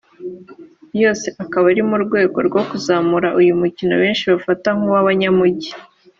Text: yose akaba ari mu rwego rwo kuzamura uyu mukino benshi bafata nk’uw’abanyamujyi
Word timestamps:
yose 1.01 1.27
akaba 1.43 1.65
ari 1.71 1.83
mu 1.89 1.97
rwego 2.03 2.37
rwo 2.47 2.61
kuzamura 2.69 3.27
uyu 3.39 3.53
mukino 3.61 3.93
benshi 4.01 4.23
bafata 4.31 4.69
nk’uw’abanyamujyi 4.77 5.71